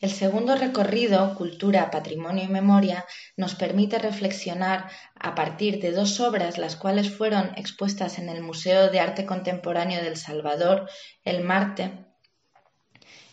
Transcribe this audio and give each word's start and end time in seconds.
El 0.00 0.10
segundo 0.10 0.56
recorrido, 0.56 1.34
Cultura, 1.34 1.90
Patrimonio 1.90 2.44
y 2.44 2.48
Memoria, 2.48 3.04
nos 3.36 3.54
permite 3.54 3.98
reflexionar 3.98 4.88
a 5.14 5.34
partir 5.34 5.78
de 5.78 5.92
dos 5.92 6.20
obras, 6.20 6.56
las 6.56 6.74
cuales 6.76 7.14
fueron 7.14 7.52
expuestas 7.56 8.18
en 8.18 8.30
el 8.30 8.40
Museo 8.42 8.90
de 8.90 8.98
Arte 8.98 9.26
Contemporáneo 9.26 10.02
del 10.02 10.16
Salvador 10.16 10.88
el 11.22 11.44
Marte, 11.44 11.92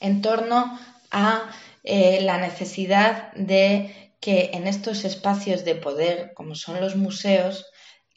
en 0.00 0.20
torno 0.20 0.80
a 1.12 1.48
eh, 1.84 2.22
la 2.22 2.38
necesidad 2.38 3.32
de 3.34 4.12
que 4.20 4.50
en 4.54 4.66
estos 4.66 5.04
espacios 5.04 5.64
de 5.64 5.76
poder, 5.76 6.32
como 6.34 6.56
son 6.56 6.80
los 6.80 6.96
museos, 6.96 7.66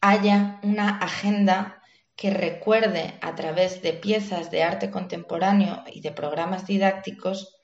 haya 0.02 0.60
una 0.64 0.98
agenda 0.98 1.84
que 2.16 2.32
recuerde 2.32 3.14
a 3.22 3.36
través 3.36 3.84
de 3.84 3.94
piezas 3.94 4.50
de 4.50 4.64
arte 4.64 4.90
contemporáneo 4.90 5.84
y 5.92 6.02
de 6.02 6.12
programas 6.12 6.66
didácticos 6.66 7.61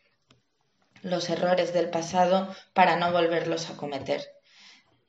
los 1.02 1.30
errores 1.30 1.74
del 1.74 1.90
pasado 1.90 2.54
para 2.74 2.96
no 2.96 3.12
volverlos 3.12 3.70
a 3.70 3.78
cometer. 3.78 4.22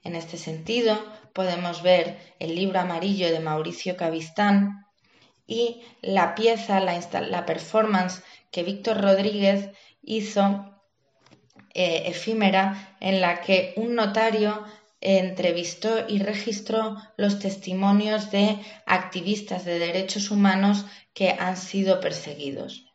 En 0.05 0.15
este 0.15 0.37
sentido, 0.37 0.97
podemos 1.33 1.83
ver 1.83 2.19
el 2.39 2.55
libro 2.55 2.81
amarillo 2.81 3.31
de 3.31 3.41
Mauricio 3.41 3.97
Cavistán 3.97 4.87
y 5.47 5.83
la 6.03 6.35
pieza, 6.35 6.81
la, 6.81 7.47
performance 7.47 8.23
que 8.51 8.63
Víctor 8.63 9.01
Rodríguez 9.01 9.71
hizo 10.03 10.75
eh, 11.75 12.05
efímera 12.07 12.97
en 13.01 13.21
la 13.21 13.41
que 13.41 13.73
un 13.77 13.95
notario 13.95 14.65
entrevistó 15.01 16.07
y 16.09 16.19
registró 16.19 16.97
los 17.17 17.39
testimonios 17.39 18.31
de 18.31 18.59
activistas 18.87 19.65
de 19.65 19.79
derechos 19.79 20.31
humanos 20.31 20.87
que 21.15 21.31
han 21.31 21.57
sido 21.57 22.01
perseguidos. 22.01 22.88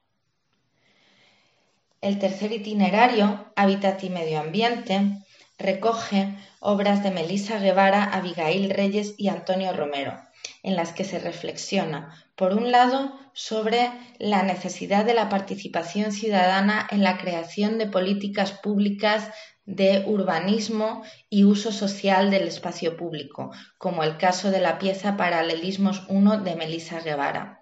El 2.04 2.20
tercer 2.20 2.52
itinerario, 2.52 3.54
Hábitat 3.56 4.04
y 4.04 4.10
Medio 4.10 4.42
Ambiente, 4.42 5.24
recoge 5.58 6.36
obras 6.60 7.02
de 7.02 7.12
Melisa 7.12 7.60
Guevara, 7.60 8.04
Abigail 8.04 8.72
Reyes 8.72 9.16
y 9.18 9.30
Antonio 9.30 9.72
Romero, 9.72 10.20
en 10.64 10.76
las 10.76 10.92
que 10.92 11.06
se 11.06 11.18
reflexiona, 11.18 12.14
por 12.36 12.56
un 12.56 12.74
lado, 12.74 13.18
sobre 13.32 13.90
la 14.20 14.44
necesidad 14.44 15.06
de 15.06 15.14
la 15.14 15.30
participación 15.30 16.12
ciudadana 16.12 16.86
en 16.92 17.04
la 17.04 17.18
creación 17.18 17.78
de 17.78 17.88
políticas 17.88 18.52
públicas 18.52 19.30
de 19.64 20.04
urbanismo 20.06 21.04
y 21.30 21.46
uso 21.46 21.72
social 21.72 22.32
del 22.32 22.50
espacio 22.50 22.98
público, 22.98 23.52
como 23.78 24.04
el 24.04 24.18
caso 24.18 24.52
de 24.52 24.60
la 24.60 24.78
pieza 24.78 25.16
Paralelismos 25.16 26.04
1 26.10 26.42
de 26.42 26.56
Melisa 26.58 27.00
Guevara. 27.00 27.62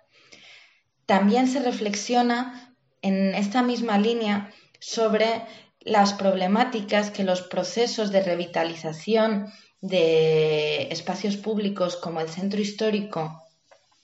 También 1.06 1.48
se 1.48 1.60
reflexiona 1.60 2.71
en 3.02 3.36
esta 3.36 3.64
misma 3.64 3.98
línea 3.98 4.52
sobre 4.80 5.46
las 5.80 6.14
problemáticas 6.14 7.12
que 7.12 7.24
los 7.24 7.42
procesos 7.42 8.12
de 8.12 8.24
revitalización 8.24 9.52
de 9.82 10.84
espacios 10.92 11.38
públicos 11.38 11.96
como 11.96 12.22
el 12.22 12.30
centro 12.30 12.62
histórico 12.62 13.44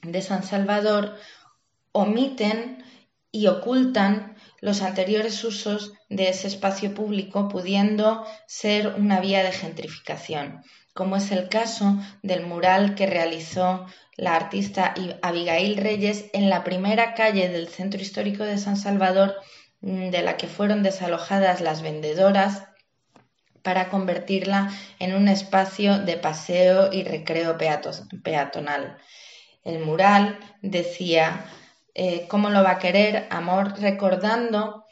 de 0.02 0.22
San 0.22 0.44
Salvador 0.44 1.16
omiten 1.92 2.84
y 3.32 3.48
ocultan 3.48 4.36
los 4.62 4.82
anteriores 4.82 5.44
usos 5.44 5.94
de 6.10 6.30
ese 6.30 6.48
espacio 6.48 6.94
público 6.94 7.48
pudiendo 7.48 8.26
ser 8.48 8.96
una 8.98 9.20
vía 9.20 9.44
de 9.44 9.52
gentrificación, 9.52 10.64
como 10.98 11.16
es 11.16 11.32
el 11.32 11.48
caso 11.48 11.96
del 12.24 12.44
mural 12.44 12.96
que 12.96 13.06
realizó 13.06 13.86
la 14.16 14.36
artista 14.36 14.96
Abigail 15.22 15.78
Reyes 15.78 16.26
en 16.34 16.50
la 16.50 16.64
primera 16.64 17.14
calle 17.14 17.50
del 17.50 17.68
centro 17.68 18.02
histórico 18.02 18.44
de 18.44 18.58
San 18.58 18.78
Salvador, 18.78 19.36
mm, 19.82 20.10
de 20.10 20.24
la 20.24 20.38
que 20.38 20.48
fueron 20.48 20.82
desalojadas 20.82 21.62
las 21.62 21.84
vendedoras 21.84 22.64
para 23.62 23.90
convertirla 23.90 24.72
en 24.98 25.14
un 25.14 25.28
espacio 25.28 26.00
de 26.00 26.18
paseo 26.18 26.92
y 26.92 27.04
recreo 27.04 27.58
peatonal. 27.60 28.98
El 29.64 29.80
mural 29.80 30.40
decía, 30.64 31.46
eh, 31.94 32.26
¿cómo 32.28 32.50
lo 32.50 32.64
va 32.64 32.72
a 32.72 32.80
querer? 32.80 33.28
Amor, 33.30 33.80
recordando 33.80 34.86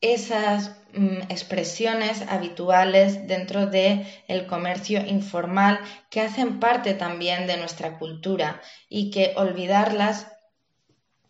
esas 0.00 0.80
Mm, 0.92 1.22
expresiones 1.28 2.22
habituales 2.22 3.28
dentro 3.28 3.66
del 3.66 4.04
el 4.26 4.46
comercio 4.48 5.06
informal 5.06 5.78
que 6.10 6.20
hacen 6.20 6.58
parte 6.58 6.94
también 6.94 7.46
de 7.46 7.56
nuestra 7.58 7.96
cultura 7.96 8.60
y 8.88 9.12
que 9.12 9.32
olvidarlas 9.36 10.26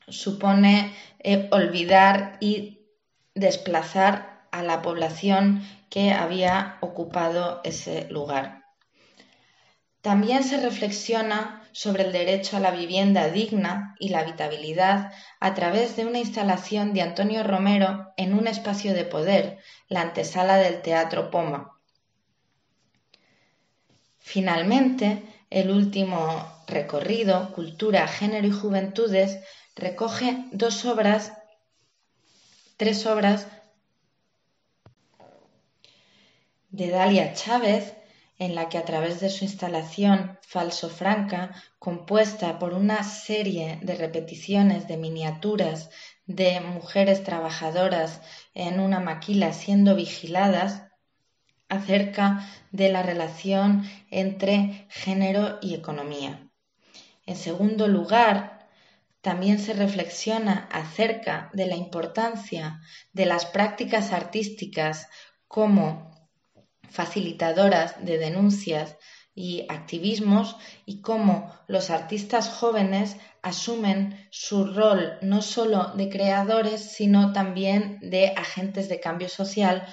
supone 0.08 0.94
eh, 1.18 1.48
olvidar 1.52 2.38
y 2.40 2.86
desplazar 3.34 4.46
a 4.50 4.62
la 4.62 4.80
población 4.80 5.62
que 5.90 6.12
había 6.12 6.78
ocupado 6.80 7.60
ese 7.62 8.08
lugar. 8.10 8.64
También 10.02 10.44
se 10.44 10.58
reflexiona 10.60 11.68
sobre 11.72 12.04
el 12.04 12.12
derecho 12.12 12.56
a 12.56 12.60
la 12.60 12.70
vivienda 12.70 13.28
digna 13.28 13.94
y 13.98 14.08
la 14.08 14.20
habitabilidad 14.20 15.12
a 15.40 15.54
través 15.54 15.96
de 15.96 16.06
una 16.06 16.18
instalación 16.18 16.94
de 16.94 17.02
Antonio 17.02 17.42
Romero 17.42 18.12
en 18.16 18.32
un 18.32 18.46
espacio 18.46 18.94
de 18.94 19.04
poder, 19.04 19.58
la 19.88 20.00
antesala 20.00 20.56
del 20.56 20.80
Teatro 20.82 21.30
Poma. 21.30 21.78
Finalmente, 24.18 25.22
el 25.50 25.70
último 25.70 26.46
recorrido, 26.66 27.52
Cultura, 27.52 28.08
Género 28.08 28.46
y 28.46 28.52
Juventudes, 28.52 29.40
recoge 29.76 30.46
dos 30.52 30.84
obras, 30.84 31.32
tres 32.76 33.04
obras 33.06 33.46
de 36.70 36.88
Dalia 36.88 37.34
Chávez 37.34 37.99
en 38.40 38.54
la 38.54 38.68
que 38.70 38.78
a 38.78 38.84
través 38.84 39.20
de 39.20 39.28
su 39.28 39.44
instalación 39.44 40.38
Falso 40.40 40.88
Franca, 40.88 41.54
compuesta 41.78 42.58
por 42.58 42.72
una 42.72 43.04
serie 43.04 43.78
de 43.82 43.94
repeticiones 43.94 44.88
de 44.88 44.96
miniaturas 44.96 45.90
de 46.26 46.60
mujeres 46.60 47.22
trabajadoras 47.22 48.22
en 48.54 48.80
una 48.80 48.98
maquila 48.98 49.52
siendo 49.52 49.94
vigiladas, 49.94 50.84
acerca 51.68 52.48
de 52.72 52.90
la 52.90 53.02
relación 53.02 53.88
entre 54.10 54.86
género 54.88 55.58
y 55.60 55.74
economía. 55.74 56.50
En 57.26 57.36
segundo 57.36 57.88
lugar, 57.88 58.68
también 59.20 59.58
se 59.58 59.74
reflexiona 59.74 60.66
acerca 60.72 61.50
de 61.52 61.66
la 61.66 61.76
importancia 61.76 62.80
de 63.12 63.26
las 63.26 63.44
prácticas 63.44 64.12
artísticas 64.12 65.08
como 65.46 66.09
facilitadoras 66.90 68.04
de 68.04 68.18
denuncias 68.18 68.96
y 69.34 69.64
activismos 69.68 70.56
y 70.84 71.00
cómo 71.00 71.54
los 71.66 71.90
artistas 71.90 72.48
jóvenes 72.48 73.16
asumen 73.42 74.28
su 74.30 74.66
rol 74.66 75.18
no 75.22 75.40
solo 75.40 75.92
de 75.94 76.08
creadores, 76.08 76.92
sino 76.92 77.32
también 77.32 77.98
de 78.02 78.28
agentes 78.36 78.88
de 78.88 79.00
cambio 79.00 79.28
social 79.28 79.86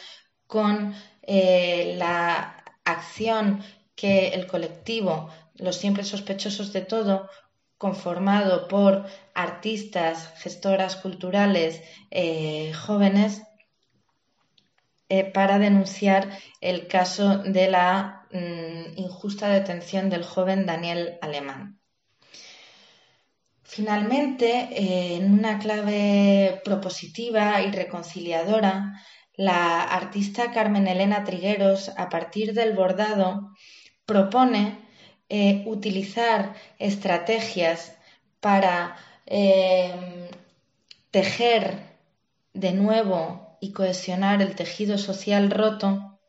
con 0.48 0.94
eh, 1.22 1.96
la 1.98 2.64
acción 2.84 3.64
que 3.96 4.30
el 4.30 4.48
colectivo 4.48 5.30
Los 5.56 5.78
Siempre 5.78 6.04
Sospechosos 6.04 6.74
de 6.74 6.82
Todo, 6.82 7.30
conformado 7.78 8.68
por 8.68 9.06
artistas, 9.34 10.34
gestoras 10.38 10.96
culturales 10.96 11.82
eh, 12.12 12.74
jóvenes, 12.74 13.44
eh, 15.10 15.24
para 15.24 15.58
denunciar 15.58 16.38
el 16.60 16.88
caso 16.88 17.38
de 17.38 17.70
la 17.70 18.28
mm, 18.32 18.98
injusta 18.98 19.48
detención 19.48 20.10
del 20.10 20.24
joven 20.24 20.66
Daniel 20.66 21.18
Alemán. 21.22 21.80
Finalmente, 23.64 24.68
eh, 24.72 25.16
en 25.16 25.32
una 25.32 25.60
clave 25.60 26.62
propositiva 26.66 27.62
y 27.62 27.72
reconciliadora, 27.72 29.02
la 29.36 29.84
artista 29.84 30.52
Carmen 30.52 30.88
Elena 30.88 31.24
Trigueros, 31.24 31.90
a 31.96 32.10
partir 32.10 32.54
del 32.54 32.74
bordado, 32.74 33.52
propone 34.06 34.78
eh, 35.30 35.64
utilizar 35.68 36.54
estrategias 36.80 37.96
para 38.40 38.98
tejer 41.12 41.82
de 42.54 42.72
nuevo 42.72 43.47
y 43.60 43.72
cohesionar 43.72 44.42
el 44.42 44.56
tejido 44.56 44.98
social 44.98 45.52
roto 45.52 46.20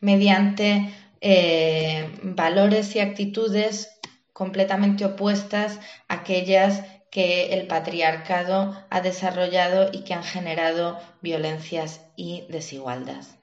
mediante 0.00 0.92
eh, 1.20 2.10
valores 2.22 2.94
y 2.94 3.00
actitudes 3.00 3.98
completamente 4.32 5.04
opuestas 5.04 5.80
a 6.08 6.14
aquellas 6.14 6.84
que 7.10 7.54
el 7.54 7.66
patriarcado 7.66 8.76
ha 8.90 9.00
desarrollado 9.00 9.90
y 9.92 10.04
que 10.04 10.14
han 10.14 10.24
generado 10.24 10.98
violencias 11.22 12.02
y 12.16 12.44
desigualdades. 12.48 13.37